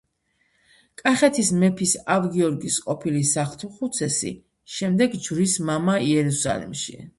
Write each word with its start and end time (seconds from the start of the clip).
კახეთის 1.01 1.51
მეფის 1.63 1.93
ავ-გიორგის 2.13 2.79
ყოფილი 2.87 3.23
სახლთუხუცესი, 3.33 4.33
შემდეგ 4.79 5.17
ჯვრის 5.29 5.57
მამა 5.71 6.01
იერუსალიმში. 6.11 7.01